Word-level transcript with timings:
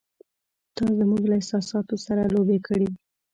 “تا 0.75 0.83
زموږ 0.99 1.23
له 1.29 1.35
احساساتو 1.39 1.95
سره 2.05 2.21
لوبې 2.33 2.57
کړې! 2.67 2.87